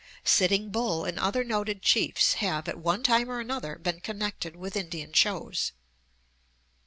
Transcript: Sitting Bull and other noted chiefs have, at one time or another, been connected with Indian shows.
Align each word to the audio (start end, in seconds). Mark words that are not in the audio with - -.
Sitting 0.25 0.71
Bull 0.71 1.05
and 1.05 1.19
other 1.19 1.43
noted 1.43 1.83
chiefs 1.83 2.33
have, 2.41 2.67
at 2.67 2.79
one 2.79 3.03
time 3.03 3.29
or 3.29 3.39
another, 3.39 3.75
been 3.77 3.99
connected 3.99 4.55
with 4.55 4.75
Indian 4.75 5.13
shows. 5.13 5.73